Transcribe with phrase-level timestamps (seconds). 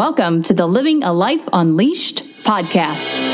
[0.00, 3.30] Welcome to the Living a Life Unleashed podcast.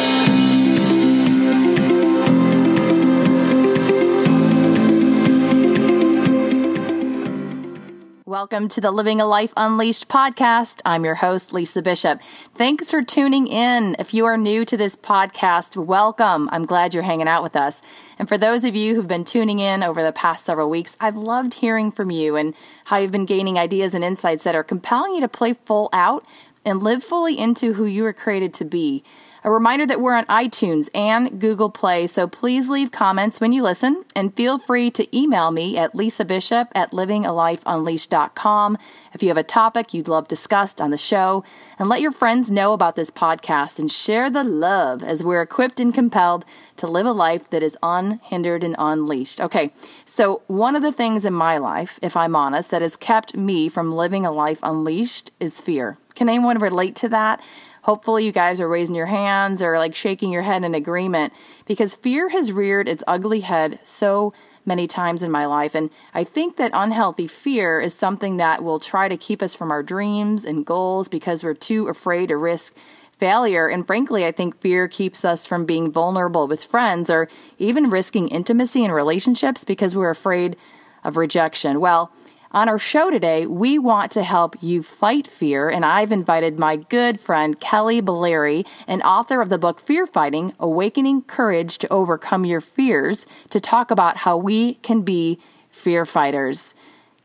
[8.26, 10.82] Welcome to the Living a Life Unleashed podcast.
[10.84, 12.21] I'm your host, Lisa Bishop.
[12.56, 13.94] Thanks for tuning in.
[14.01, 16.48] If you are new to this podcast, welcome.
[16.51, 17.80] I'm glad you're hanging out with us.
[18.19, 21.16] And for those of you who've been tuning in over the past several weeks, I've
[21.16, 22.55] loved hearing from you and
[22.87, 26.27] how you've been gaining ideas and insights that are compelling you to play full out
[26.66, 29.04] and live fully into who you were created to be.
[29.46, 33.62] A reminder that we're on iTunes and Google Play, so please leave comments when you
[33.62, 38.77] listen and feel free to email me at lisabishop at livingalifeunleashed.com
[39.12, 41.45] if you have a topic you'd love discussed on the show.
[41.78, 45.78] And let your friends know about this podcast and share the love as we're equipped
[45.78, 46.44] and compelled
[46.78, 49.41] to live a life that is unhindered and unleashed.
[49.41, 49.70] Okay,
[50.05, 53.69] so one of the things in my life, if I'm honest, that has kept me
[53.69, 55.98] from living a life unleashed is fear.
[56.16, 57.41] Can anyone relate to that?
[57.86, 61.33] Hopefully, you guys are raising your hands or like shaking your head in agreement
[61.66, 64.33] because fear has reared its ugly head so
[64.64, 65.72] many times in my life.
[65.72, 69.70] And I think that unhealthy fear is something that will try to keep us from
[69.70, 72.77] our dreams and goals because we're too afraid to risk
[73.19, 73.69] failure.
[73.69, 78.27] And frankly, I think fear keeps us from being vulnerable with friends or even risking
[78.27, 80.56] intimacy in relationships because we're afraid
[81.05, 81.78] of rejection.
[81.78, 82.11] Well,
[82.52, 86.77] on our show today, we want to help you fight fear, and I've invited my
[86.77, 92.44] good friend Kelly Balarie, an author of the book Fear Fighting Awakening Courage to Overcome
[92.44, 95.39] Your Fears, to talk about how we can be
[95.70, 96.74] fear fighters.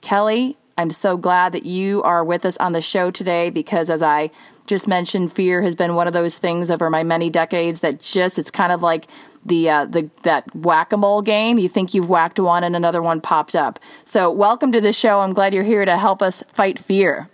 [0.02, 4.02] Kelly, I'm so glad that you are with us on the show today because, as
[4.02, 4.32] I
[4.68, 8.40] just mentioned, fear has been one of those things over my many decades that just,
[8.40, 9.08] it's kind of like
[9.46, 11.58] the uh, the that whack a mole game.
[11.58, 13.80] You think you've whacked one, and another one popped up.
[14.06, 15.22] So, welcome to the show.
[15.22, 17.30] I'm glad you're here to help us fight fear.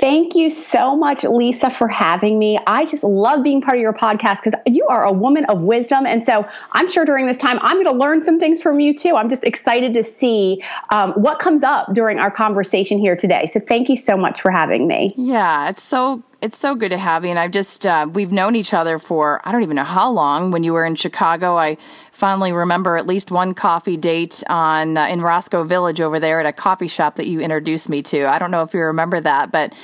[0.00, 2.58] Thank you so much, Lisa, for having me.
[2.66, 6.06] I just love being part of your podcast because you are a woman of wisdom.
[6.06, 8.94] And so I'm sure during this time, I'm going to learn some things from you
[8.94, 9.16] too.
[9.16, 13.44] I'm just excited to see um, what comes up during our conversation here today.
[13.44, 15.12] So thank you so much for having me.
[15.18, 17.30] Yeah, it's so it's so good to have you.
[17.30, 20.50] And I've just, uh, we've known each other for, I don't even know how long.
[20.50, 21.76] When you were in Chicago, I
[22.12, 26.46] fondly remember at least one coffee date on, uh, in Roscoe Village over there at
[26.46, 28.26] a coffee shop that you introduced me to.
[28.26, 29.74] I don't know if you remember that, but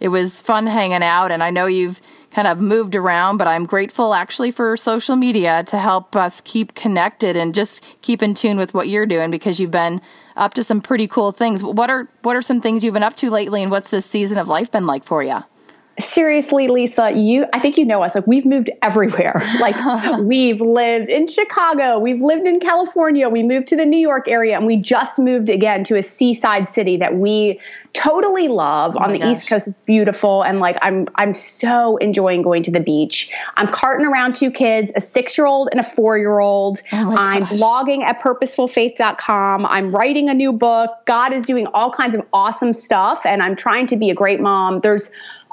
[0.00, 1.30] it was fun hanging out.
[1.30, 2.00] And I know you've
[2.30, 6.74] kind of moved around, but I'm grateful actually for social media to help us keep
[6.74, 10.00] connected and just keep in tune with what you're doing because you've been
[10.36, 11.62] up to some pretty cool things.
[11.62, 14.38] What are, what are some things you've been up to lately and what's this season
[14.38, 15.42] of life been like for you?
[16.00, 18.14] Seriously lisa you i think you know us.
[18.14, 19.42] Like we've moved everywhere.
[19.60, 19.76] Like
[20.20, 21.98] we've lived in chicago.
[21.98, 23.28] We've lived in california.
[23.28, 26.68] We moved to the new york area and we just moved again to a seaside
[26.68, 27.60] city that we
[27.92, 28.96] totally love.
[28.96, 29.36] Oh on the gosh.
[29.36, 33.30] east coast it's beautiful and like i'm i'm so enjoying going to the beach.
[33.56, 37.16] I'm carting around two kids a six year old and a four year old oh
[37.16, 40.90] i'm blogging at purposefulfaith.com i'm writing a new book.
[41.06, 44.40] God is doing all kinds of awesome stuff and i'm trying to be a great
[44.40, 44.80] mom.
[44.80, 45.10] There's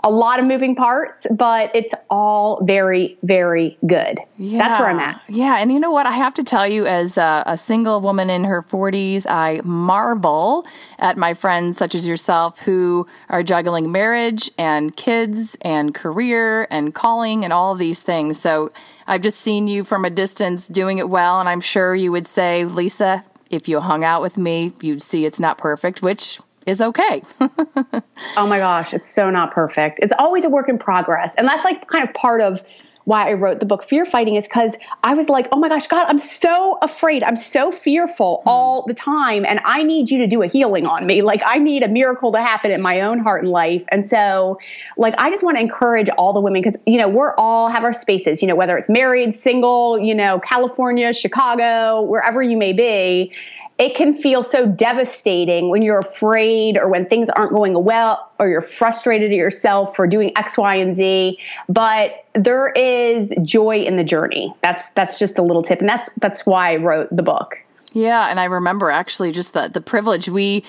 [0.07, 4.18] a lot of moving parts, but it's all very, very good.
[4.38, 4.59] Yeah.
[4.59, 5.22] That's where I'm at.
[5.28, 5.57] Yeah.
[5.59, 6.06] And you know what?
[6.06, 10.66] I have to tell you, as a, a, single woman in her 40s, I marvel
[10.97, 16.95] at my friends such as yourself who are juggling marriage and kids and career and
[16.95, 18.39] calling and all these things.
[18.39, 18.72] So
[19.07, 21.41] I've just seen you from a distance doing it well.
[21.41, 25.25] And I'm sure you would say, Lisa, if you hung out with me, you'd see
[25.25, 27.22] it's not perfect, which is okay.
[27.39, 30.00] oh my gosh, it's so not perfect.
[30.03, 31.33] It's always a work in progress.
[31.35, 32.63] And that's like kind of part of
[33.05, 35.88] why I wrote the book Fear Fighting is because I was like, oh my gosh,
[35.88, 37.23] God, I'm so afraid.
[37.23, 38.50] I'm so fearful hmm.
[38.50, 39.45] all the time.
[39.45, 41.22] And I need you to do a healing on me.
[41.22, 43.85] Like, I need a miracle to happen in my own heart and life.
[43.94, 44.59] And so,
[44.97, 47.85] like, I just want to encourage all the women because, you know, we're all have
[47.85, 52.73] our spaces, you know, whether it's married, single, you know, California, Chicago, wherever you may
[52.73, 53.31] be
[53.79, 58.47] it can feel so devastating when you're afraid or when things aren't going well or
[58.47, 61.38] you're frustrated at yourself for doing X, Y, and Z.
[61.69, 64.53] But there is joy in the journey.
[64.62, 67.62] That's that's just a little tip, and that's that's why I wrote the book.
[67.94, 70.63] Yeah, and I remember actually just the the privilege we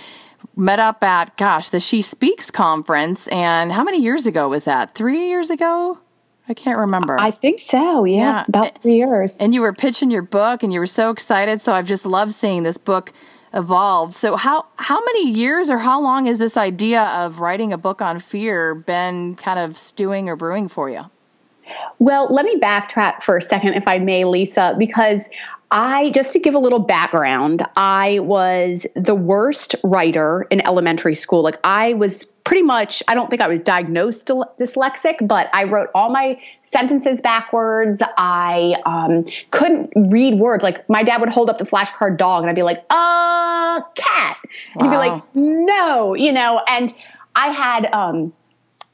[0.55, 4.95] met up at gosh the She Speaks conference, and how many years ago was that?
[4.95, 5.99] Three years ago.
[6.49, 7.19] I can't remember.
[7.21, 8.05] I think so.
[8.05, 8.45] Yeah, yeah.
[8.49, 9.41] about three years.
[9.41, 11.61] And you were pitching your book, and you were so excited.
[11.61, 13.13] So I've just loved seeing this book
[13.55, 14.15] evolve.
[14.15, 18.03] So how how many years or how long has this idea of writing a book
[18.03, 21.03] on fear been kind of stewing or brewing for you?
[21.99, 25.29] Well, let me backtrack for a second, if I may, Lisa, because
[25.71, 31.43] I, just to give a little background, I was the worst writer in elementary school.
[31.43, 35.91] Like, I was pretty much, I don't think I was diagnosed dyslexic, but I wrote
[35.95, 38.03] all my sentences backwards.
[38.17, 40.65] I um, couldn't read words.
[40.65, 44.39] Like, my dad would hold up the flashcard dog, and I'd be like, uh, cat.
[44.75, 44.83] Wow.
[44.83, 46.95] He'd be like, no, you know, and
[47.37, 48.33] I had, um,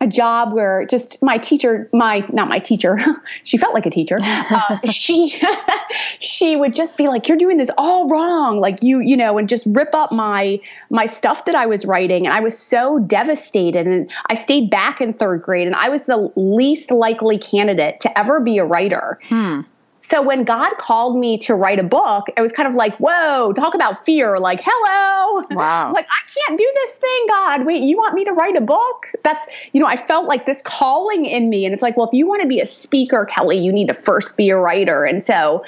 [0.04, 2.98] a job where just my teacher, my not my teacher,
[3.42, 4.18] she felt like a teacher.
[4.54, 5.40] Uh, she
[6.18, 9.48] she would just be like, "You're doing this all wrong," like you you know, and
[9.48, 10.60] just rip up my
[10.90, 12.26] my stuff that I was writing.
[12.26, 13.86] And I was so devastated.
[13.86, 18.18] And I stayed back in third grade, and I was the least likely candidate to
[18.18, 19.18] ever be a writer.
[19.28, 19.62] Hmm.
[20.04, 23.54] So when God called me to write a book, it was kind of like, whoa,
[23.54, 24.38] talk about fear.
[24.38, 25.42] Like, hello.
[25.52, 25.90] Wow.
[25.94, 27.64] like, I can't do this thing, God.
[27.64, 29.06] Wait, you want me to write a book?
[29.22, 31.64] That's, you know, I felt like this calling in me.
[31.64, 33.94] And it's like, well, if you want to be a speaker, Kelly, you need to
[33.94, 35.04] first be a writer.
[35.04, 35.64] And so,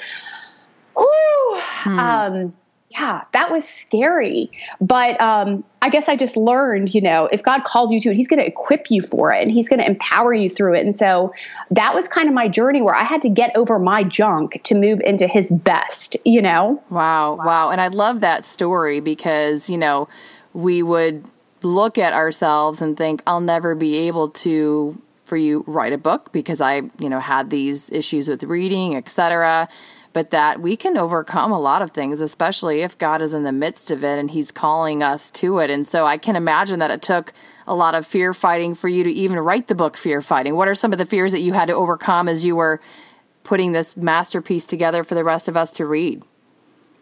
[0.99, 1.99] ooh, hmm.
[1.99, 2.53] um,
[2.99, 4.51] yeah, that was scary.
[4.81, 8.15] But um, I guess I just learned, you know, if God calls you to it,
[8.15, 10.81] He's going to equip you for it and He's going to empower you through it.
[10.81, 11.33] And so
[11.71, 14.75] that was kind of my journey where I had to get over my junk to
[14.75, 16.81] move into His best, you know?
[16.89, 17.69] Wow, wow.
[17.69, 20.07] And I love that story because, you know,
[20.53, 21.23] we would
[21.61, 26.31] look at ourselves and think, I'll never be able to for you write a book
[26.31, 29.67] because I, you know, had these issues with reading, etc
[30.17, 33.51] but that we can overcome a lot of things, especially if God is in the
[33.51, 35.69] midst of it and He's calling us to it.
[35.69, 37.33] And so I can imagine that it took
[37.67, 40.55] a lot of fear fighting for you to even write the book, Fear Fighting.
[40.55, 42.81] What are some of the fears that you had to overcome as you were
[43.43, 46.25] putting this masterpiece together for the rest of us to read?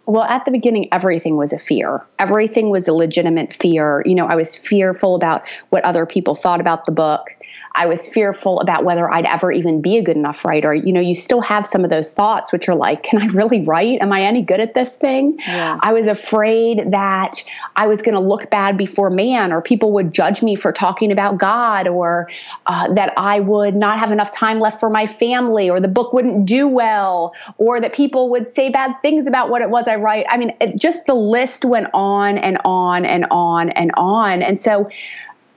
[0.08, 2.06] Well, at the beginning, everything was a fear.
[2.20, 4.04] Everything was a legitimate fear.
[4.06, 7.30] You know, I was fearful about what other people thought about the book.
[7.76, 10.74] I was fearful about whether I'd ever even be a good enough writer.
[10.74, 13.64] You know, you still have some of those thoughts, which are like, can I really
[13.64, 14.02] write?
[14.02, 15.38] Am I any good at this thing?
[15.46, 15.78] Yeah.
[15.82, 17.44] I was afraid that
[17.76, 21.12] I was going to look bad before man, or people would judge me for talking
[21.12, 22.30] about God, or
[22.68, 26.14] uh, that I would not have enough time left for my family, or the book
[26.14, 29.98] wouldn't do well, or that people would say bad things about what it was I
[29.98, 30.26] write.
[30.30, 34.42] I mean, it, just the list went on and on and on and on.
[34.42, 34.90] And so,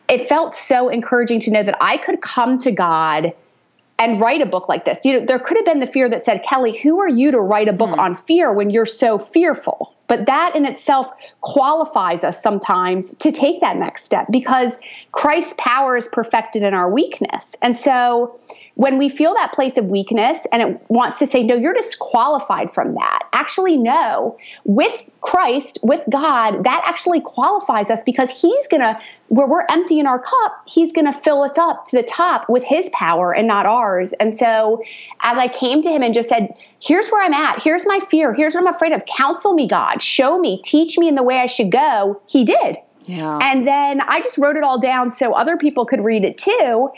[0.09, 3.33] it felt so encouraging to know that I could come to God
[3.99, 5.01] and write a book like this.
[5.05, 7.41] You know, there could have been the fear that said, Kelly, who are you to
[7.41, 7.99] write a book mm.
[7.99, 9.95] on fear when you're so fearful?
[10.07, 11.11] But that in itself
[11.43, 14.81] qualifies us sometimes to take that next step because
[15.13, 17.57] Christ's power is perfected in our weakness.
[17.61, 18.35] And so
[18.79, 22.71] when we feel that place of weakness and it wants to say, no, you're disqualified
[22.71, 24.39] from that, actually, no.
[24.63, 28.97] With Christ, with God, that actually qualifies us because He's going to,
[29.31, 32.49] where we're empty in our cup, He's going to fill us up to the top
[32.49, 34.13] with His power and not ours.
[34.21, 34.81] And so,
[35.23, 38.33] as I came to Him and just said, here's where I'm at, here's my fear,
[38.33, 41.39] here's what I'm afraid of, counsel me, God, show me, teach me in the way
[41.41, 42.77] I should go, He did.
[43.09, 43.39] Yeah.
[43.43, 46.91] And then I just wrote it all down so other people could read it too.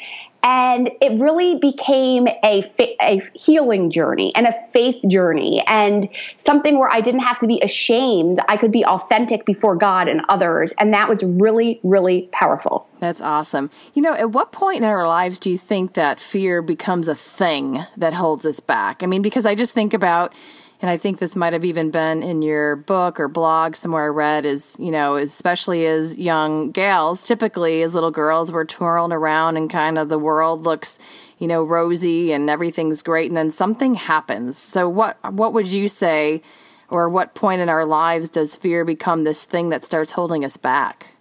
[0.42, 2.64] And it really became a,
[3.00, 6.08] a healing journey and a faith journey and
[6.38, 8.40] something where I didn't have to be ashamed.
[8.48, 10.72] I could be authentic before God and others.
[10.78, 12.88] And that was really, really powerful.
[13.00, 13.70] That's awesome.
[13.94, 17.14] You know, at what point in our lives do you think that fear becomes a
[17.14, 19.02] thing that holds us back?
[19.02, 20.34] I mean, because I just think about,
[20.80, 24.08] and I think this might have even been in your book or blog somewhere I
[24.08, 29.58] read is, you know, especially as young gals, typically as little girls, we're twirling around
[29.58, 30.98] and kind of the world looks,
[31.38, 33.28] you know, rosy and everything's great.
[33.30, 34.56] And then something happens.
[34.56, 36.40] So what, what would you say,
[36.88, 40.56] or what point in our lives does fear become this thing that starts holding us
[40.56, 41.14] back?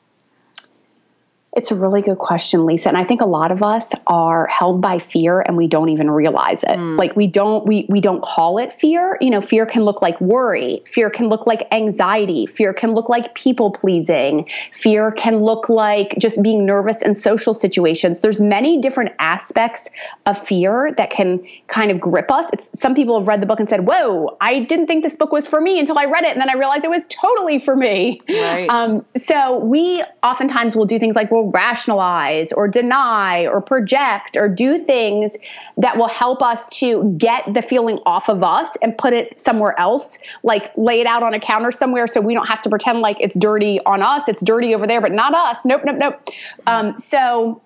[1.54, 2.90] It's a really good question, Lisa.
[2.90, 6.12] And I think a lot of us are held by fear and we don't even
[6.12, 6.78] realize it.
[6.78, 6.98] Mm.
[6.98, 9.18] Like we don't we we don't call it fear.
[9.20, 13.10] You know, fear can look like worry, fear can look like anxiety, fear can look
[13.10, 18.20] like people pleasing, fear can look like just being nervous in social situations.
[18.20, 19.90] There's many different aspects
[20.28, 22.54] of fear that can kind of grip us.
[22.54, 25.32] It's some people have read the book and said, "Whoa, I didn't think this book
[25.32, 27.76] was for me until I read it and then I realized it was totally for
[27.76, 28.70] me." Right.
[28.70, 34.48] Um, so we oftentimes will do things like will rationalize or deny or project or
[34.48, 35.38] do things
[35.78, 39.80] that will help us to get the feeling off of us and put it somewhere
[39.80, 43.00] else, like lay it out on a counter somewhere so we don't have to pretend
[43.00, 45.66] like it's dirty on us, it's dirty over there, but not us.
[45.66, 46.30] Nope, nope, nope.
[46.68, 47.62] Um, so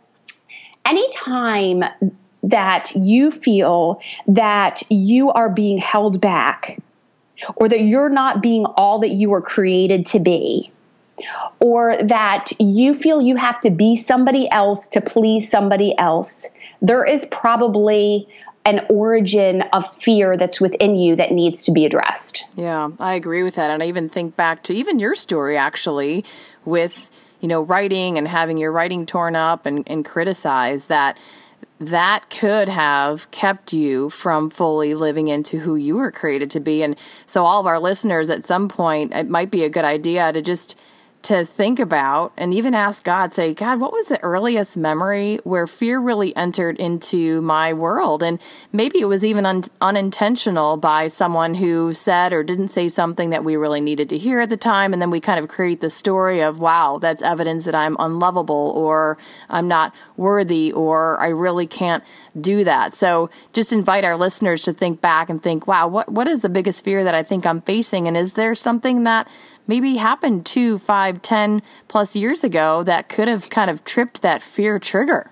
[0.86, 1.84] anytime
[2.44, 6.80] that you feel that you are being held back
[7.56, 10.72] or that you're not being all that you were created to be,
[11.60, 16.50] or that you feel you have to be somebody else to please somebody else,
[16.82, 18.28] there is probably
[18.66, 22.46] an origin of fear that's within you that needs to be addressed.
[22.56, 23.70] Yeah, I agree with that.
[23.70, 26.24] And I even think back to even your story actually
[26.64, 31.18] with, you know, writing and having your writing torn up and, and criticized that
[31.80, 36.84] that could have kept you from fully living into who you were created to be.
[36.84, 40.32] And so, all of our listeners, at some point, it might be a good idea
[40.32, 40.80] to just
[41.24, 45.68] to think about and even ask God, say, God, what was the earliest memory where
[45.68, 48.22] fear really entered into my world?
[48.24, 48.40] And
[48.72, 53.44] maybe it was even un- unintentional by someone who said or didn't say something that
[53.44, 54.94] we really needed to hear at the time.
[54.94, 58.74] And then we kind of create the story of, wow, that's evidence that I'm unlovable
[58.76, 59.18] or
[59.50, 62.04] I'm not worthy or I really can't
[62.40, 62.94] do that.
[62.94, 66.50] So just invite our listeners to think back and think, wow, what, what is the
[66.50, 68.08] biggest fear that I think I'm facing?
[68.08, 69.28] And is there something that
[69.68, 74.42] maybe happened two, five, ten plus years ago that could have kind of tripped that
[74.42, 75.30] fear trigger.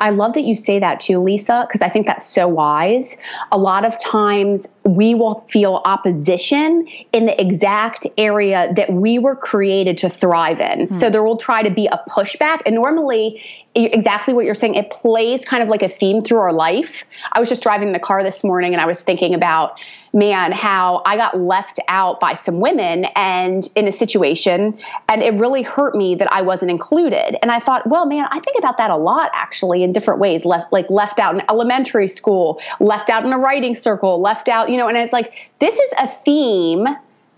[0.00, 3.18] I love that you say that too, Lisa, because I think that's so wise.
[3.52, 9.36] A lot of times we will feel opposition in the exact area that we were
[9.36, 10.86] created to thrive in.
[10.86, 10.92] Hmm.
[10.92, 12.62] So there will try to be a pushback.
[12.64, 13.42] And normally,
[13.74, 17.04] exactly what you're saying, it plays kind of like a theme through our life.
[17.32, 19.80] I was just driving the car this morning and I was thinking about
[20.12, 25.34] man, how I got left out by some women and in a situation, and it
[25.34, 27.38] really hurt me that I wasn't included.
[27.42, 30.44] And I thought, well, man, I think about that a lot actually in different ways.
[30.44, 34.70] Left like left out in elementary school, left out in a writing circle, left out,
[34.70, 36.86] you know, and it's like this is a theme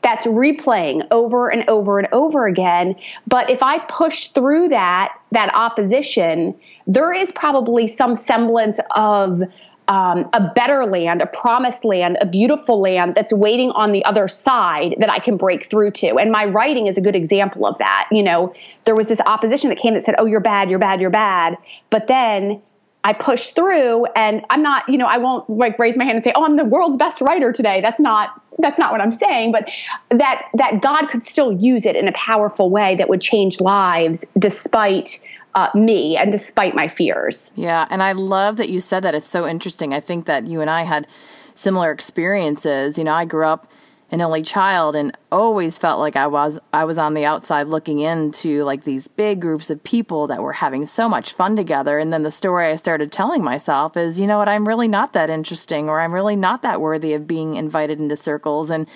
[0.03, 2.95] that's replaying over and over and over again.
[3.27, 6.55] But if I push through that that opposition,
[6.87, 9.43] there is probably some semblance of
[9.89, 14.29] um, a better land, a promised land, a beautiful land that's waiting on the other
[14.29, 16.17] side that I can break through to.
[16.17, 18.09] And my writing is a good example of that.
[18.13, 21.01] You know, there was this opposition that came that said, "Oh, you're bad, you're bad,
[21.01, 21.57] you're bad,"
[21.91, 22.63] but then
[23.03, 26.25] I pushed through, and I'm not, you know, I won't like raise my hand and
[26.25, 29.53] say, "Oh, I'm the world's best writer today." That's not that's not what I'm saying,
[29.53, 29.71] but
[30.11, 34.27] that that God could still use it in a powerful way that would change lives
[34.39, 35.21] despite
[35.55, 37.53] uh, me and despite my fears.
[37.57, 39.15] Yeah, and I love that you said that.
[39.15, 39.93] It's so interesting.
[39.93, 41.07] I think that you and I had
[41.55, 42.99] similar experiences.
[42.99, 43.67] You know, I grew up
[44.13, 48.01] an only child and always felt like I was I was on the outside looking
[48.01, 52.13] into like these big groups of people that were having so much fun together and
[52.13, 55.31] then the story I started telling myself is you know what I'm really not that
[55.31, 58.89] interesting or I'm really not that worthy of being invited into circles and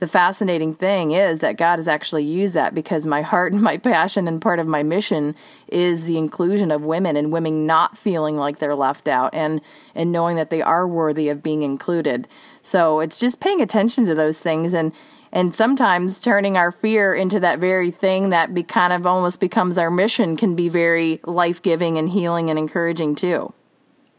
[0.00, 3.76] the fascinating thing is that God has actually used that because my heart and my
[3.76, 5.36] passion and part of my mission
[5.68, 9.60] is the inclusion of women and women not feeling like they're left out and
[9.94, 12.26] and knowing that they are worthy of being included.
[12.62, 14.94] So it's just paying attention to those things and
[15.32, 19.78] and sometimes turning our fear into that very thing that be kind of almost becomes
[19.78, 23.52] our mission can be very life-giving and healing and encouraging too.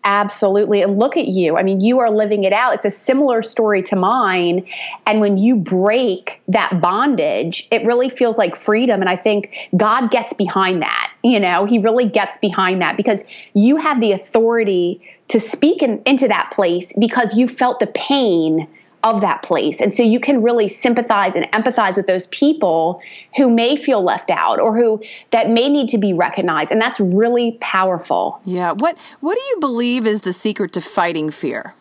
[0.03, 0.81] Absolutely.
[0.81, 1.57] And look at you.
[1.57, 2.73] I mean, you are living it out.
[2.73, 4.65] It's a similar story to mine.
[5.05, 9.01] And when you break that bondage, it really feels like freedom.
[9.01, 11.11] And I think God gets behind that.
[11.23, 16.01] You know, He really gets behind that because you have the authority to speak in,
[16.05, 18.67] into that place because you felt the pain
[19.03, 19.81] of that place.
[19.81, 23.01] And so you can really sympathize and empathize with those people
[23.35, 26.71] who may feel left out or who that may need to be recognized.
[26.71, 28.39] And that's really powerful.
[28.45, 28.73] Yeah.
[28.73, 31.73] What what do you believe is the secret to fighting fear?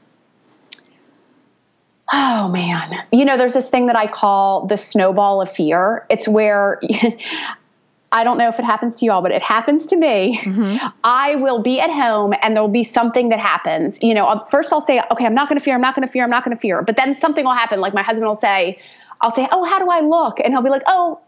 [2.12, 3.04] Oh man.
[3.12, 6.06] You know, there's this thing that I call the snowball of fear.
[6.10, 6.80] It's where
[8.12, 10.38] I don't know if it happens to you all, but it happens to me.
[10.38, 10.84] Mm-hmm.
[11.04, 14.02] I will be at home and there'll be something that happens.
[14.02, 16.10] You know, first I'll say, okay, I'm not going to fear, I'm not going to
[16.12, 16.82] fear, I'm not going to fear.
[16.82, 17.80] But then something will happen.
[17.80, 18.80] Like my husband will say,
[19.20, 20.40] I'll say, oh, how do I look?
[20.40, 21.20] And he'll be like, oh,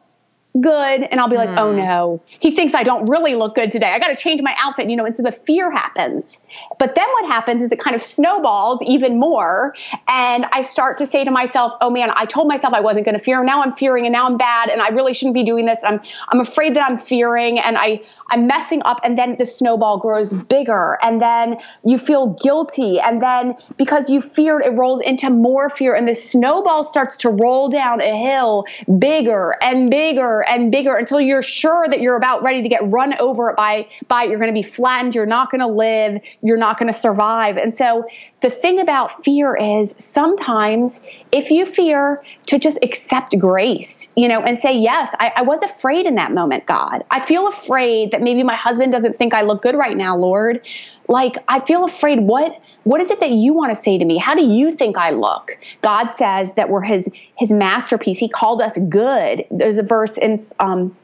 [0.61, 1.59] good and I'll be like, mm.
[1.59, 1.79] oh hmm.
[1.79, 3.91] no, he thinks I don't really look good today.
[3.91, 6.45] I got to change my outfit, you know, and so the fear happens.
[6.79, 9.75] But then what happens is it kind of snowballs even more.
[10.09, 13.17] And I start to say to myself, oh man, I told myself I wasn't going
[13.17, 13.43] to fear.
[13.43, 15.81] Now I'm fearing and now I'm bad and I really shouldn't be doing this.
[15.85, 19.01] I'm, I'm afraid that I'm fearing and I, I'm messing up.
[19.05, 23.01] And then the snowball grows bigger and then you feel guilty.
[23.01, 27.31] And then because you feared, it rolls into more fear and the snowball starts to
[27.31, 28.67] roll down a hill
[28.99, 33.19] bigger and bigger and bigger until you're sure that you're about ready to get run
[33.19, 36.79] over by by you're going to be flattened you're not going to live you're not
[36.79, 37.57] going to survive.
[37.57, 38.07] And so
[38.41, 44.41] the thing about fear is sometimes if you fear to just accept grace you know
[44.43, 47.05] and say yes I, I was afraid in that moment god.
[47.11, 50.67] I feel afraid that maybe my husband doesn't think i look good right now lord.
[51.09, 54.19] Like i feel afraid what what is it that you want to say to me
[54.19, 58.61] how do you think i look god says that we're his his masterpiece he called
[58.61, 60.95] us good there's a verse in um,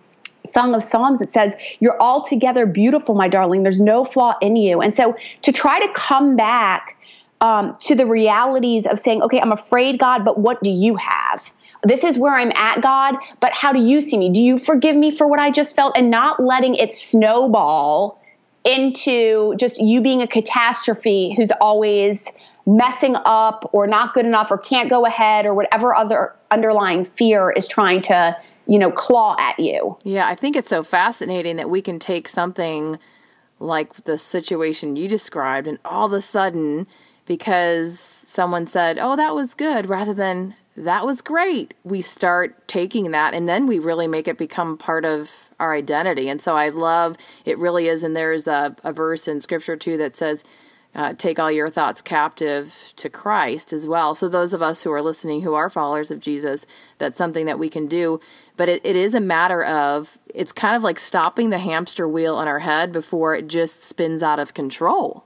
[0.46, 3.64] Song of Psalms, it says, You're altogether beautiful, my darling.
[3.64, 4.80] There's no flaw in you.
[4.80, 6.96] And so to try to come back
[7.40, 11.52] um, to the realities of saying, okay, I'm afraid, God, but what do you have?
[11.84, 14.30] This is where I'm at, God, but how do you see me?
[14.30, 15.96] Do you forgive me for what I just felt?
[15.96, 18.20] And not letting it snowball
[18.64, 22.30] into just you being a catastrophe who's always
[22.66, 27.50] messing up or not good enough or can't go ahead or whatever other underlying fear
[27.50, 28.36] is trying to,
[28.66, 29.96] you know, claw at you.
[30.04, 32.98] Yeah, I think it's so fascinating that we can take something
[33.58, 36.86] like the situation you described and all of a sudden
[37.24, 41.74] because someone said, "Oh, that was good," rather than that was great.
[41.84, 46.28] We start taking that and then we really make it become part of our identity.
[46.28, 48.04] And so I love it really is.
[48.04, 50.44] And there's a, a verse in scripture too that says,
[50.94, 54.14] uh, take all your thoughts captive to Christ as well.
[54.14, 56.66] So, those of us who are listening who are followers of Jesus,
[56.96, 58.20] that's something that we can do.
[58.56, 62.34] But it, it is a matter of, it's kind of like stopping the hamster wheel
[62.34, 65.24] on our head before it just spins out of control.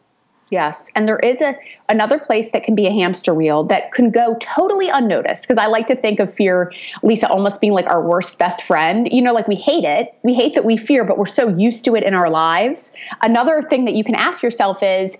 [0.53, 1.57] Yes, and there is a
[1.89, 5.65] another place that can be a hamster wheel that can go totally unnoticed because I
[5.65, 6.71] like to think of fear,
[7.03, 9.09] Lisa, almost being like our worst best friend.
[9.11, 11.87] You know, like we hate it, we hate that we fear, but we're so used
[11.87, 12.93] to it in our lives.
[13.23, 15.17] Another thing that you can ask yourself is,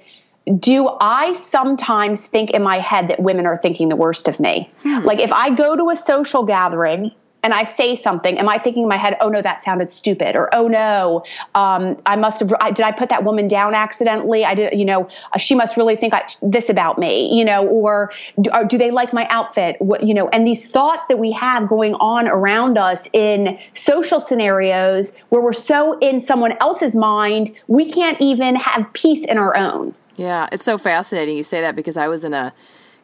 [0.59, 4.71] do I sometimes think in my head that women are thinking the worst of me?
[4.83, 4.99] Hmm.
[5.07, 7.11] Like if I go to a social gathering
[7.43, 10.37] and I say something, am I thinking in my head, oh no, that sounded stupid,
[10.37, 14.45] or oh no, um, I must have, I, did I put that woman down accidentally?
[14.45, 17.67] I did, you know, uh, she must really think I, this about me, you know,
[17.67, 19.77] or do, or do, they like my outfit?
[19.81, 24.21] What, you know, and these thoughts that we have going on around us in social
[24.21, 29.57] scenarios where we're so in someone else's mind, we can't even have peace in our
[29.57, 29.95] own.
[30.17, 32.53] Yeah, it's so fascinating you say that because I was in a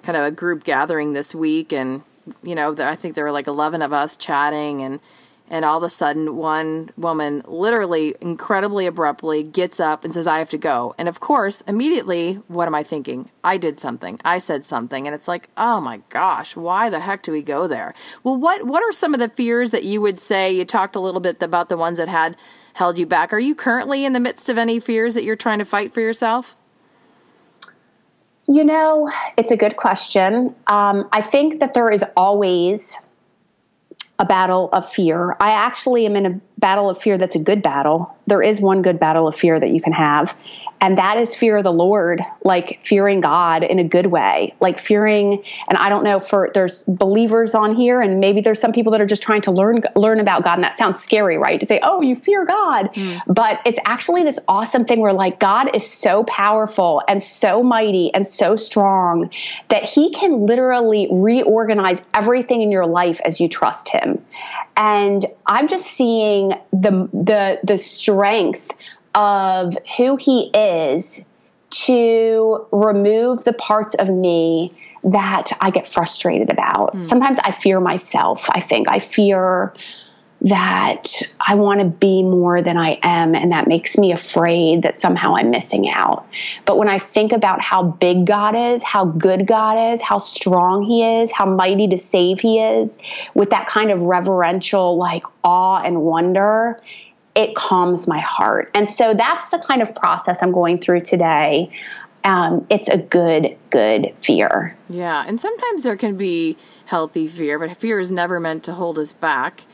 [0.03, 2.03] kind of a group gathering this week and
[2.43, 5.01] you know, I think there were like 11 of us chatting and
[5.51, 10.39] and all of a sudden one woman literally incredibly abruptly gets up and says i
[10.39, 10.95] have to go.
[10.99, 13.31] And of course immediately what am i thinking?
[13.43, 14.21] I did something.
[14.25, 15.07] I said something.
[15.07, 17.95] And it's like oh my gosh why the heck do we go there?
[18.23, 20.53] Well what what are some of the fears that you would say?
[20.53, 22.37] You talked a little bit about the ones that had
[22.75, 23.33] held you back.
[23.33, 26.01] Are you currently in the midst of any fears that you're trying to fight for
[26.01, 26.57] yourself
[28.49, 30.55] you know, it's a good question.
[30.67, 32.99] Um, I think that there is always
[34.19, 35.37] a battle of fear.
[35.39, 38.17] I actually am in a battle of fear that's a good battle.
[38.27, 40.37] There is one good battle of fear that you can have,
[40.81, 44.79] and that is fear of the Lord, like fearing God in a good way, like
[44.79, 45.43] fearing.
[45.69, 49.01] And I don't know for there's believers on here, and maybe there's some people that
[49.01, 51.59] are just trying to learn learn about God, and that sounds scary, right?
[51.59, 53.21] To say, oh, you fear God, mm.
[53.27, 58.13] but it's actually this awesome thing where like God is so powerful and so mighty
[58.15, 59.31] and so strong
[59.69, 64.25] that He can literally reorganize everything in your life as you trust Him.
[64.77, 68.75] And I'm just seeing the the the strength
[69.15, 71.25] of who he is
[71.71, 74.73] to remove the parts of me
[75.05, 76.95] that I get frustrated about.
[76.95, 77.05] Mm.
[77.05, 78.49] Sometimes I fear myself.
[78.51, 79.75] I think I fear
[80.41, 84.97] that I want to be more than I am, and that makes me afraid that
[84.97, 86.29] somehow I'm missing out.
[86.65, 90.85] But when I think about how big God is, how good God is, how strong
[90.85, 92.99] He is, how mighty to save He is,
[93.35, 96.81] with that kind of reverential, like awe and wonder,
[97.39, 98.69] it calms my heart.
[98.75, 101.71] And so that's the kind of process I'm going through today.
[102.25, 104.77] Um, it's a good, good fear.
[104.89, 105.25] Yeah.
[105.25, 109.13] And sometimes there can be healthy fear, but fear is never meant to hold us
[109.13, 109.67] back.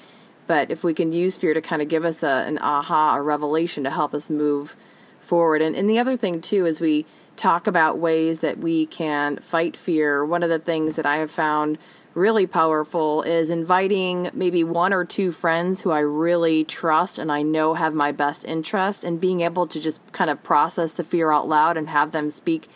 [0.47, 3.23] But if we can use fear to kind of give us a, an aha a
[3.23, 4.77] revelation to help us move
[5.21, 5.63] forward.
[5.63, 9.75] And, and the other thing, too, is we talk about ways that we can fight
[9.75, 10.23] fear.
[10.23, 11.79] One of the things that I have found
[12.15, 17.43] really powerful is inviting maybe one or two friends who I really trust and I
[17.43, 21.33] know have my best interest and being able to just kind of process the fear
[21.33, 22.69] out loud and have them speak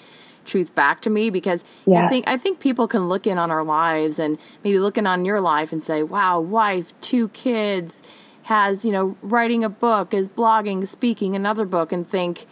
[0.44, 2.04] truth back to me because yes.
[2.04, 5.24] I think I think people can look in on our lives and maybe looking on
[5.24, 8.02] your life and say, "Wow, wife, two kids,
[8.48, 12.46] has, you know, writing a book, is blogging, speaking another book and think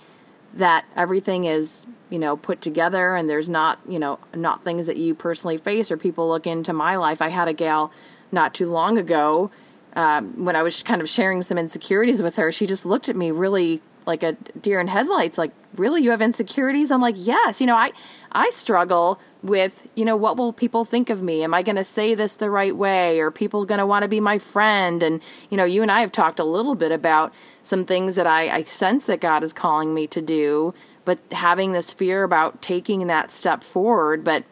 [0.56, 4.96] that everything is you know put together and there's not you know not things that
[4.96, 7.22] you personally face or people look into my life.
[7.22, 7.92] I had a gal
[8.32, 9.50] not too long ago
[9.94, 13.16] um, when i was kind of sharing some insecurities with her she just looked at
[13.16, 16.02] me really like a deer in headlights like really?
[16.02, 16.90] You have insecurities?
[16.90, 17.60] I'm like yes.
[17.60, 17.92] You know i
[18.32, 21.42] i struggle with you know what will people think of me?
[21.42, 23.20] Am i going to say this the right way?
[23.20, 25.02] Are people going to want to be my friend?
[25.02, 28.26] And you know you and i have talked a little bit about some things that
[28.26, 32.60] I, I sense that god is calling me to do but having this fear about
[32.60, 34.44] taking that step forward but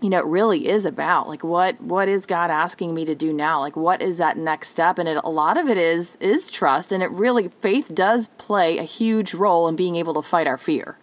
[0.00, 3.32] you know it really is about like what what is god asking me to do
[3.32, 6.50] now like what is that next step and it, a lot of it is is
[6.50, 10.46] trust and it really faith does play a huge role in being able to fight
[10.46, 10.96] our fear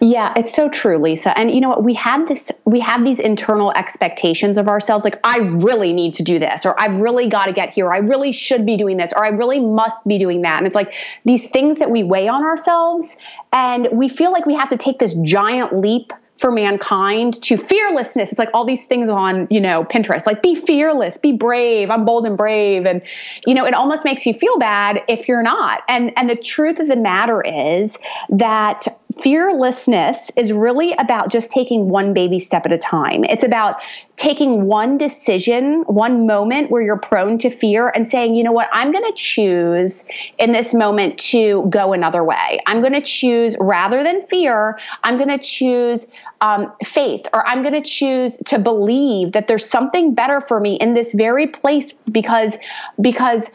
[0.00, 1.36] Yeah, it's so true, Lisa.
[1.36, 1.82] And you know what?
[1.82, 5.04] We have this, we have these internal expectations of ourselves.
[5.04, 7.92] Like, I really need to do this, or I've really got to get here.
[7.92, 10.58] I really should be doing this, or I really must be doing that.
[10.58, 13.16] And it's like these things that we weigh on ourselves,
[13.52, 18.30] and we feel like we have to take this giant leap for mankind to fearlessness.
[18.30, 22.04] It's like all these things on, you know, Pinterest, like be fearless, be brave, I'm
[22.04, 22.86] bold and brave.
[22.86, 23.02] And,
[23.46, 25.82] you know, it almost makes you feel bad if you're not.
[25.88, 27.98] And and the truth of the matter is
[28.28, 28.86] that
[29.20, 33.24] fearlessness is really about just taking one baby step at a time.
[33.24, 33.80] It's about
[34.16, 38.68] taking one decision, one moment where you're prone to fear and saying, you know what,
[38.72, 42.58] I'm going to choose in this moment to go another way.
[42.66, 46.08] I'm going to choose rather than fear, I'm going to choose
[46.40, 50.76] um, faith or I'm going to choose to believe that there's something better for me
[50.76, 52.58] in this very place because
[53.00, 53.50] because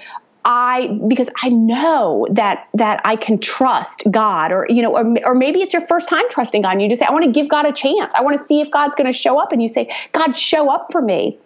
[0.46, 5.36] I because I know that that I can trust God or you know or, or
[5.36, 7.48] maybe it's your first time trusting God and you just say I want to give
[7.48, 8.14] God a chance.
[8.16, 10.70] I want to see if God's going to show up and you say God show
[10.70, 11.38] up for me.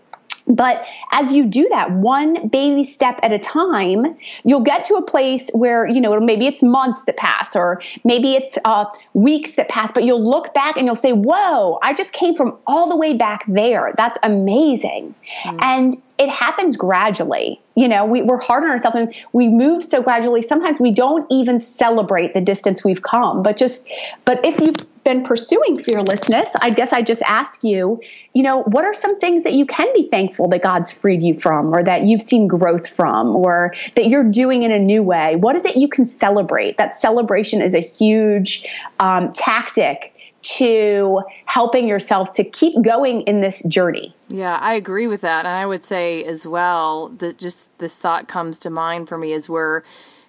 [0.47, 5.01] But as you do that one baby step at a time, you'll get to a
[5.01, 9.67] place where, you know, maybe it's months that pass or maybe it's uh, weeks that
[9.67, 12.95] pass, but you'll look back and you'll say, whoa, I just came from all the
[12.95, 13.91] way back there.
[13.97, 15.13] That's amazing.
[15.43, 15.59] Mm.
[15.61, 17.61] And it happens gradually.
[17.75, 20.41] You know, we, we're hard on ourselves and we move so gradually.
[20.41, 23.43] Sometimes we don't even celebrate the distance we've come.
[23.43, 23.87] But just,
[24.25, 28.01] but if you've been pursuing fearlessness, I guess I just ask you,
[28.33, 31.37] you know, what are some things that you can be thankful that God's freed you
[31.39, 35.35] from or that you've seen growth from or that you're doing in a new way?
[35.35, 36.77] What is it you can celebrate?
[36.77, 38.65] That celebration is a huge
[38.99, 44.15] um, tactic to helping yourself to keep going in this journey.
[44.29, 45.45] Yeah, I agree with that.
[45.45, 49.33] And I would say as well that just this thought comes to mind for me
[49.33, 49.83] as we're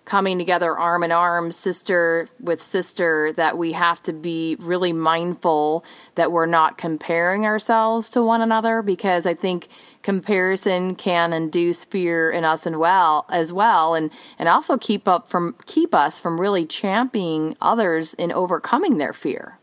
[0.08, 5.84] coming together arm in arm, sister with sister, that we have to be really mindful
[6.14, 9.68] that we're not comparing ourselves to one another because I think
[10.02, 15.28] comparison can induce fear in us and well as well and and also keep up
[15.28, 19.58] from keep us from really championing others in overcoming their fear.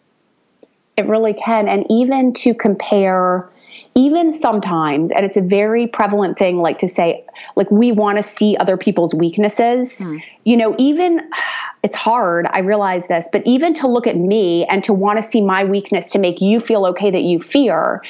[0.95, 1.67] It really can.
[1.67, 3.49] And even to compare,
[3.95, 8.23] even sometimes, and it's a very prevalent thing, like to say, like, we want to
[8.23, 10.01] see other people's weaknesses.
[10.05, 10.21] Mm.
[10.43, 11.21] You know, even
[11.83, 15.23] it's hard, I realize this, but even to look at me and to want to
[15.23, 18.03] see my weakness to make you feel okay that you fear,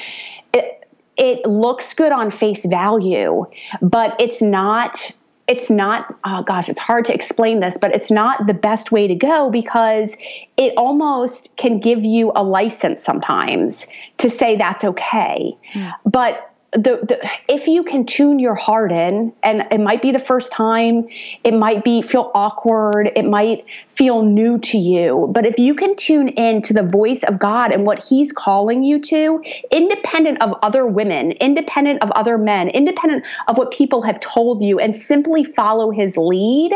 [0.52, 3.46] it, it looks good on face value,
[3.80, 5.12] but it's not
[5.48, 9.06] it's not oh gosh it's hard to explain this but it's not the best way
[9.06, 10.16] to go because
[10.56, 13.86] it almost can give you a license sometimes
[14.18, 15.92] to say that's okay yeah.
[16.04, 20.18] but the, the, if you can tune your heart in and it might be the
[20.18, 21.08] first time
[21.42, 25.96] it might be feel awkward it might feel new to you but if you can
[25.96, 30.54] tune in to the voice of god and what he's calling you to independent of
[30.62, 35.44] other women independent of other men independent of what people have told you and simply
[35.44, 36.72] follow his lead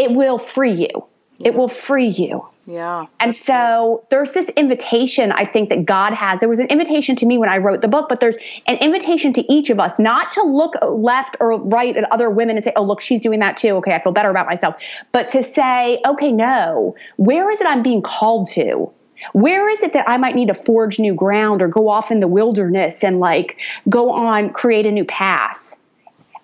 [0.00, 1.04] it will free you.
[1.38, 3.06] It will free you yeah.
[3.18, 6.40] And so there's this invitation I think that God has.
[6.40, 9.32] There was an invitation to me when I wrote the book, but there's an invitation
[9.34, 12.72] to each of us not to look left or right at other women and say,
[12.76, 13.70] oh, look, she's doing that too.
[13.76, 14.76] Okay, I feel better about myself.
[15.12, 18.92] But to say, okay, no, where is it I'm being called to?
[19.32, 22.20] Where is it that I might need to forge new ground or go off in
[22.20, 25.76] the wilderness and like go on, create a new path?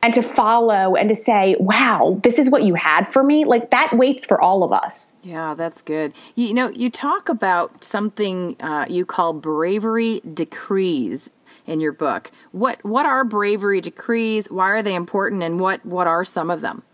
[0.06, 3.72] And to follow and to say, wow, this is what you had for me, like
[3.72, 5.16] that waits for all of us.
[5.24, 6.14] Yeah, that's good.
[6.36, 11.30] You, know, you talk about something uh, you call bravery decrees
[11.66, 12.30] in your book.
[12.52, 14.48] What what are bravery decrees?
[14.48, 16.84] Why are they important and what what are some of them?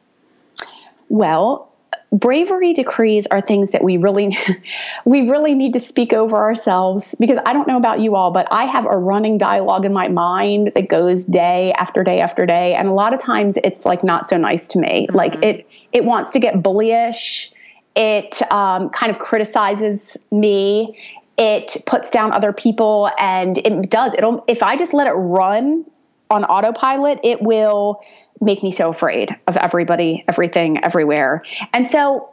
[1.10, 1.70] Well,
[2.12, 4.36] bravery decrees are things that we really
[5.04, 8.46] we really need to speak over ourselves because I don't know about you all but
[8.50, 12.74] I have a running dialogue in my mind that goes day after day after day.
[12.74, 15.06] And a lot of times it's like not so nice to me.
[15.06, 15.16] Mm-hmm.
[15.16, 17.50] like it it wants to get bullyish.
[17.94, 20.98] It um, kind of criticizes me.
[21.38, 24.14] It puts down other people and it does.
[24.14, 25.84] It'll if I just let it run
[26.30, 28.02] on autopilot it will
[28.42, 31.42] make me so afraid of everybody, everything, everywhere.
[31.72, 32.28] And so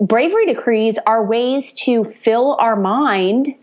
[0.00, 3.54] bravery decrees are ways to fill our mind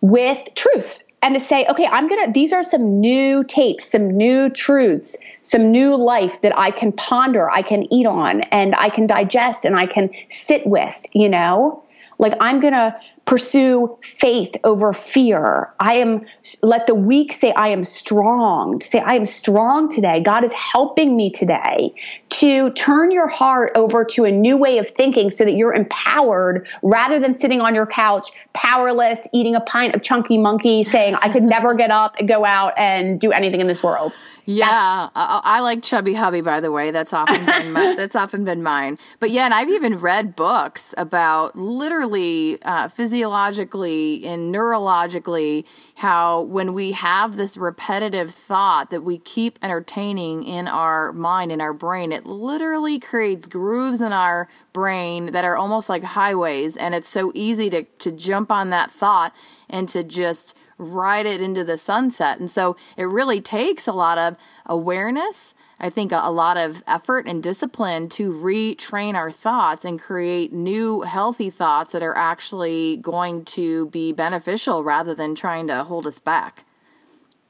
[0.00, 4.50] with truth and to say, okay, I'm to, these are some new tapes, some new
[4.50, 9.06] truths, some new life that I can ponder, I can eat on, and I can
[9.06, 11.82] digest and I can sit with, you know?
[12.18, 15.72] Like I'm to pursue faith over fear.
[15.80, 16.26] I am,
[16.62, 18.80] let the weak say, I am strong.
[18.80, 20.20] Say, I am strong today.
[20.20, 21.94] God is helping me today
[22.30, 26.68] to turn your heart over to a new way of thinking so that you're empowered
[26.82, 31.30] rather than sitting on your couch, powerless, eating a pint of chunky monkey, saying, I
[31.30, 34.14] could never get up and go out and do anything in this world.
[34.46, 36.42] Yeah, I, I, like Chubby Hubby.
[36.42, 38.98] By the way, that's often been my, that's often been mine.
[39.18, 46.74] But yeah, and I've even read books about literally uh, physiologically and neurologically how when
[46.74, 52.12] we have this repetitive thought that we keep entertaining in our mind in our brain,
[52.12, 57.32] it literally creates grooves in our brain that are almost like highways, and it's so
[57.34, 59.34] easy to to jump on that thought
[59.70, 62.38] and to just ride it into the sunset.
[62.38, 65.54] And so it really takes a lot of awareness.
[65.78, 71.02] I think a, lot of effort and discipline to retrain our thoughts and create new
[71.02, 76.18] healthy thoughts that are actually going to be beneficial rather than trying to hold us
[76.18, 76.64] back.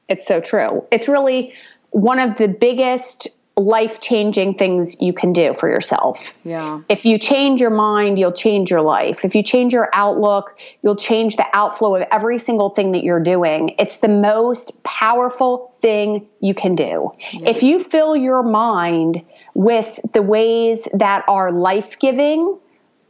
[0.09, 0.85] It's so true.
[0.91, 1.53] It's really
[1.91, 6.33] one of the biggest life changing things you can do for yourself.
[6.43, 6.81] Yeah.
[6.89, 9.23] If you change your mind, you'll change your life.
[9.23, 13.23] If you change your outlook, you'll change the outflow of every single thing that you're
[13.23, 13.75] doing.
[13.79, 17.11] It's the most powerful thing you can do.
[17.31, 17.49] Yeah.
[17.49, 22.59] If you fill your mind with the ways that are life giving,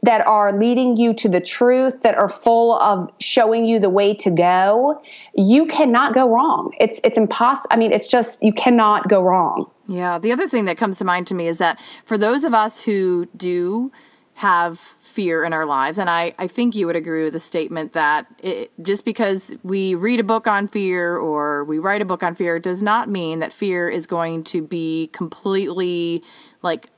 [0.06, 4.14] that are leading you to the truth, that are full of showing you the way
[4.14, 5.02] to go,
[5.34, 6.72] you cannot go wrong.
[6.80, 7.68] It's it's impossible.
[7.72, 9.68] I mean, it's just you cannot go wrong.
[9.88, 10.18] Yeah.
[10.18, 12.82] The other thing that comes to mind to me is that for those of us
[12.82, 13.90] who do
[14.34, 17.92] have fear in our lives, and I, I think you would agree with the statement
[17.92, 22.22] that it, just because we read a book on fear or we write a book
[22.22, 26.22] on fear does not mean that fear is going to be completely
[26.62, 26.90] like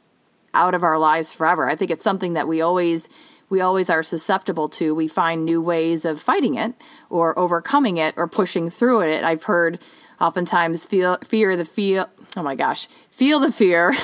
[0.59, 1.68] out of our lives forever.
[1.68, 3.09] I think it's something that we always
[3.49, 4.94] we always are susceptible to.
[4.94, 6.75] We find new ways of fighting it
[7.09, 9.25] or overcoming it or pushing through it.
[9.25, 9.79] I've heard
[10.21, 13.94] oftentimes feel fear the feel oh my gosh feel the fear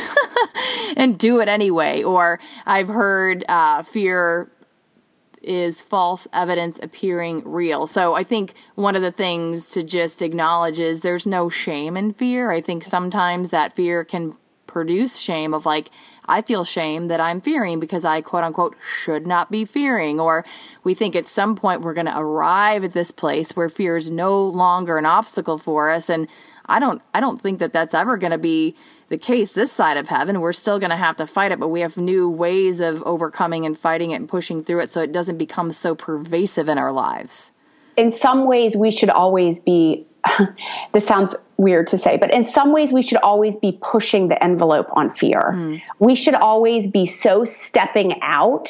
[0.96, 4.48] and do it anyway or i've heard uh, fear
[5.42, 10.78] is false evidence appearing real so i think one of the things to just acknowledge
[10.78, 14.36] is there's no shame in fear i think sometimes that fear can
[14.74, 15.88] produce shame of like,
[16.26, 20.20] I feel shame that I'm fearing because I quote unquote should not be fearing.
[20.20, 20.44] Or
[20.82, 24.10] we think at some point we're going to arrive at this place where fear is
[24.10, 26.08] no longer an obstacle for us.
[26.08, 26.28] And
[26.66, 28.74] I don't, I don't think that that's ever going to be
[29.08, 30.40] the case this side of heaven.
[30.40, 33.66] We're still going to have to fight it, but we have new ways of overcoming
[33.66, 36.92] and fighting it and pushing through it so it doesn't become so pervasive in our
[36.92, 37.52] lives.
[37.96, 40.06] In some ways, we should always be
[40.92, 44.42] this sounds weird to say, but in some ways, we should always be pushing the
[44.42, 45.52] envelope on fear.
[45.54, 45.82] Mm.
[45.98, 48.68] We should always be so stepping out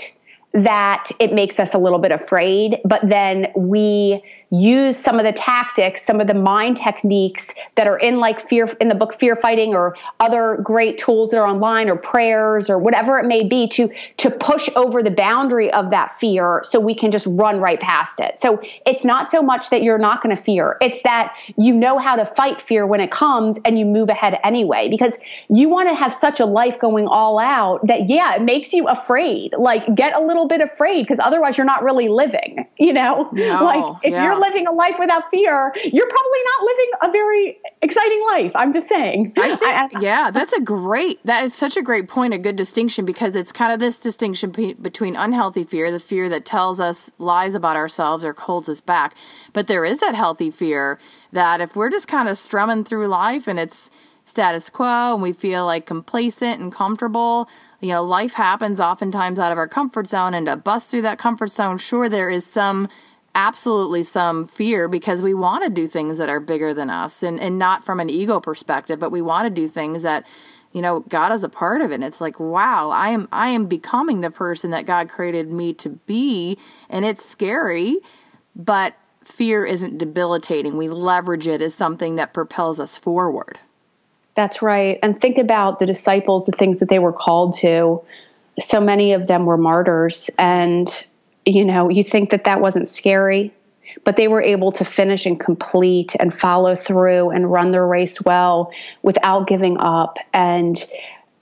[0.53, 4.23] that it makes us a little bit afraid, but then we
[4.55, 8.69] use some of the tactics, some of the mind techniques that are in like fear
[8.81, 12.79] in the book Fear Fighting or other great tools that are online or prayers or
[12.79, 16.95] whatever it may be to to push over the boundary of that fear so we
[16.95, 18.39] can just run right past it.
[18.39, 20.77] So it's not so much that you're not going to fear.
[20.81, 24.39] It's that you know how to fight fear when it comes and you move ahead
[24.45, 28.43] anyway because you want to have such a life going all out that yeah, it
[28.43, 29.55] makes you afraid.
[29.57, 33.29] Like get a little bit afraid because otherwise you're not really living, you know?
[33.33, 34.25] No, like if yeah.
[34.25, 38.53] you're living a life without fear, you're probably not living a very exciting life.
[38.55, 39.33] I'm just saying.
[39.37, 42.39] I think, I, I, yeah, that's a great, that is such a great point, a
[42.39, 46.81] good distinction because it's kind of this distinction between unhealthy fear, the fear that tells
[46.81, 49.15] us lies about ourselves or holds us back.
[49.53, 50.99] But there is that healthy fear
[51.33, 53.91] that if we're just kind of strumming through life and it's
[54.25, 57.49] status quo and we feel like complacent and comfortable,
[57.81, 61.19] you know, life happens oftentimes out of our comfort zone and to bust through that
[61.19, 62.89] comfort zone, sure, there is some
[63.35, 67.41] absolutely some fear because we want to do things that are bigger than us and,
[67.41, 70.27] and not from an ego perspective, but we want to do things that,
[70.73, 71.95] you know, God is a part of it.
[71.95, 75.73] And it's like, wow, I am I am becoming the person that God created me
[75.75, 76.59] to be.
[76.89, 77.99] And it's scary,
[78.55, 78.95] but
[79.25, 80.77] fear isn't debilitating.
[80.77, 83.59] We leverage it as something that propels us forward.
[84.35, 84.99] That's right.
[85.03, 88.03] And think about the disciples, the things that they were called to.
[88.61, 90.89] So many of them were martyrs and
[91.47, 93.53] you know, you think that that wasn't scary,
[94.05, 98.21] but they were able to finish and complete and follow through and run their race
[98.23, 100.19] well without giving up.
[100.33, 100.83] And,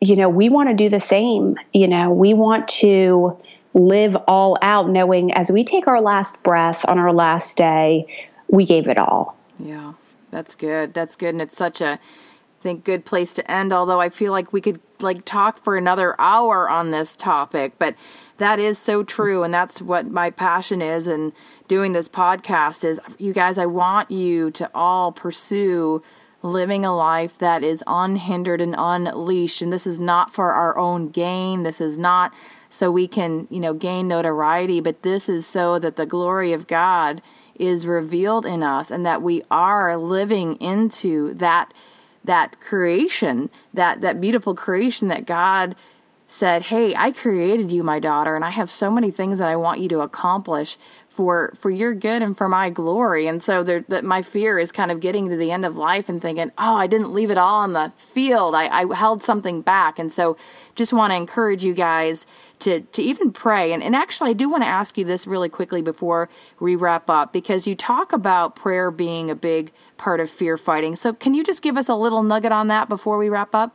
[0.00, 1.56] you know, we want to do the same.
[1.72, 3.38] You know, we want to
[3.74, 8.06] live all out knowing as we take our last breath on our last day,
[8.48, 9.36] we gave it all.
[9.58, 9.94] Yeah,
[10.30, 10.92] that's good.
[10.92, 11.30] That's good.
[11.30, 11.98] And it's such a,
[12.62, 16.14] think good place to end although i feel like we could like talk for another
[16.20, 17.94] hour on this topic but
[18.38, 21.32] that is so true and that's what my passion is and
[21.66, 26.02] doing this podcast is you guys i want you to all pursue
[26.42, 31.08] living a life that is unhindered and unleashed and this is not for our own
[31.08, 32.32] gain this is not
[32.70, 36.66] so we can you know gain notoriety but this is so that the glory of
[36.66, 37.20] god
[37.54, 41.72] is revealed in us and that we are living into that
[42.24, 45.74] that creation, that that beautiful creation that God
[46.26, 49.56] said, "Hey, I created you, my daughter, and I have so many things that I
[49.56, 53.84] want you to accomplish for for your good and for my glory." And so there,
[53.88, 56.76] that my fear is kind of getting to the end of life and thinking, "Oh,
[56.76, 58.54] I didn't leave it all on the field.
[58.54, 60.36] I, I held something back." And so,
[60.74, 62.26] just want to encourage you guys
[62.60, 63.72] to to even pray.
[63.72, 66.28] And, and actually, I do want to ask you this really quickly before
[66.60, 70.96] we wrap up because you talk about prayer being a big part of fear fighting.
[70.96, 73.74] So, can you just give us a little nugget on that before we wrap up?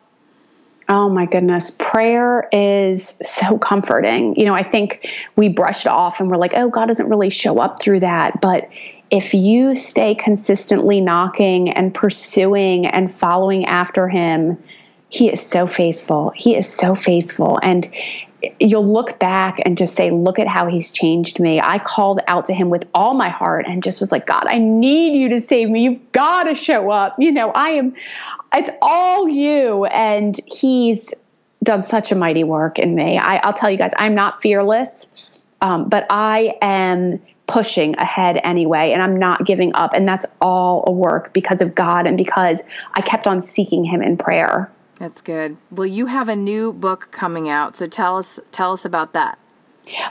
[0.89, 1.69] Oh my goodness.
[1.71, 4.39] Prayer is so comforting.
[4.39, 7.29] You know, I think we brush it off and we're like, oh, God doesn't really
[7.29, 8.39] show up through that.
[8.39, 8.69] But
[9.11, 14.57] if you stay consistently knocking and pursuing and following after Him,
[15.09, 16.31] He is so faithful.
[16.35, 17.59] He is so faithful.
[17.63, 17.89] And
[18.59, 21.59] you'll look back and just say, Look at how he's changed me.
[21.61, 24.57] I called out to him with all my heart and just was like, God, I
[24.57, 25.83] need you to save me.
[25.83, 27.15] You've got to show up.
[27.19, 27.95] You know, I am,
[28.53, 29.85] it's all you.
[29.85, 31.13] And he's
[31.63, 33.17] done such a mighty work in me.
[33.17, 35.11] I, will tell you guys, I'm not fearless,
[35.61, 39.93] um, but I am pushing ahead anyway, and I'm not giving up.
[39.93, 42.61] And that's all a work because of God and because
[42.93, 44.69] I kept on seeking him in prayer.
[44.99, 45.57] That's good.
[45.69, 49.37] Well, you have a new book coming out, so tell us tell us about that.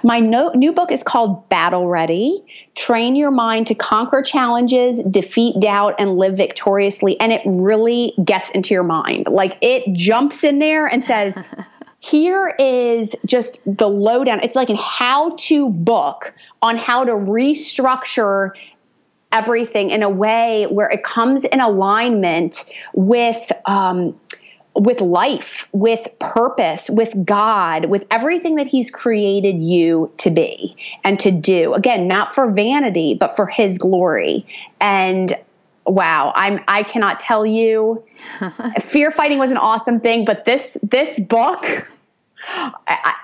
[0.03, 2.43] My no, new book is called Battle Ready
[2.75, 7.19] Train Your Mind to Conquer Challenges, Defeat Doubt, and Live Victoriously.
[7.21, 9.29] And it really gets into your mind.
[9.29, 11.39] Like it jumps in there and says,
[11.99, 14.41] Here is just the lowdown.
[14.43, 18.53] It's like a how to book on how to restructure
[19.33, 23.51] everything in a way where it comes in alignment with.
[23.65, 24.19] Um,
[24.77, 31.19] with life, with purpose, with God, with everything that He's created you to be and
[31.21, 31.75] to do.
[31.75, 34.47] Again, not for vanity, but for His glory.
[34.81, 35.35] And
[35.87, 38.05] wow, I'm I cannot tell you.
[38.81, 41.89] fear fighting was an awesome thing, but this this book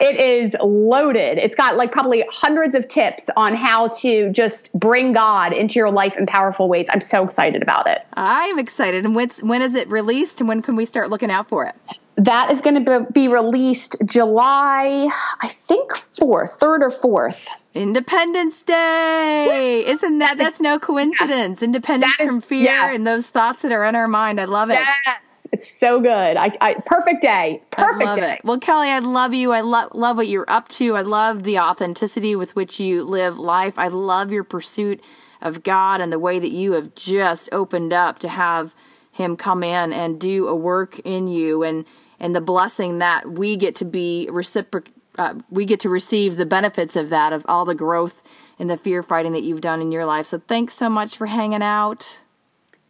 [0.01, 1.39] it is loaded.
[1.39, 5.91] It's got like probably hundreds of tips on how to just bring God into your
[5.91, 6.87] life in powerful ways.
[6.91, 8.05] I'm so excited about it.
[8.15, 9.05] I'm excited.
[9.05, 11.75] And when's, when is it released and when can we start looking out for it?
[12.17, 15.09] That is going to be released July,
[15.41, 16.91] I think 4th, 3rd or
[17.31, 17.49] 4th.
[17.75, 19.83] Independence Day.
[19.87, 21.63] Isn't that that's no coincidence.
[21.63, 22.95] Independence is, from fear yes.
[22.95, 24.39] and those thoughts that are in our mind.
[24.41, 24.75] I love it.
[24.75, 25.32] Yes.
[25.53, 26.37] It's so good.
[26.39, 27.63] I, I perfect day.
[27.71, 28.33] Perfect I day.
[28.35, 28.41] It.
[28.45, 29.53] Well, Kelly, I love you.
[29.53, 30.97] I lo- love what you're up to.
[30.97, 33.79] I love the authenticity with which you live life.
[33.79, 35.03] I love your pursuit
[35.43, 38.75] of God and the way that you have just opened up to have
[39.11, 41.85] Him come in and do a work in you, and
[42.19, 44.87] and the blessing that we get to be reciproc.
[45.19, 48.23] Uh, we get to receive the benefits of that, of all the growth
[48.59, 50.25] and the fear fighting that you've done in your life.
[50.25, 52.21] So, thanks so much for hanging out.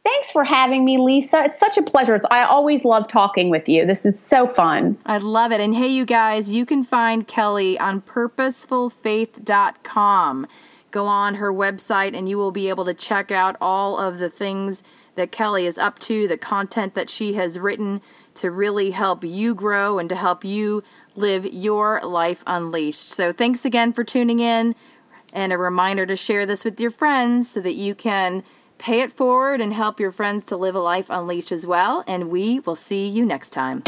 [0.04, 1.44] Thanks for having me, Lisa.
[1.44, 2.18] It's such a pleasure.
[2.30, 3.86] I always love talking with you.
[3.86, 4.98] This is so fun.
[5.06, 5.60] I love it.
[5.60, 10.46] And hey, you guys, you can find Kelly on purposefulfaith.com.
[10.90, 14.28] Go on her website and you will be able to check out all of the
[14.28, 14.82] things
[15.14, 18.00] that Kelly is up to, the content that she has written
[18.34, 20.82] to really help you grow and to help you
[21.14, 23.08] live your life unleashed.
[23.08, 24.74] So, thanks again for tuning in.
[25.32, 28.42] And a reminder to share this with your friends so that you can
[28.82, 32.02] Pay it forward and help your friends to live a life unleashed as well.
[32.08, 33.84] And we will see you next time.